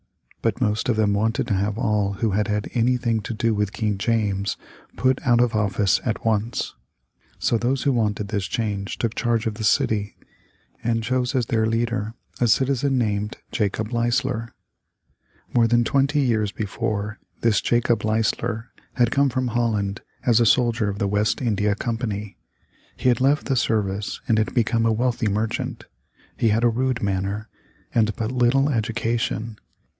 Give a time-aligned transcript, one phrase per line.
[0.41, 3.71] But most of them wanted to have all who had had anything to do with
[3.71, 4.57] King James
[4.97, 6.73] put out of office at once.
[7.37, 10.17] So those who wanted this change took charge of the city,
[10.83, 14.55] and chose as their leader a citizen named Jacob Leisler.
[15.53, 20.89] More than twenty years before, this Jacob Leisler had come from Holland as a soldier
[20.89, 22.35] of the West India Company.
[22.97, 25.83] He had left the service and had become a wealthy merchant.
[26.35, 27.47] He had a rude manner,
[27.93, 29.59] and but little education.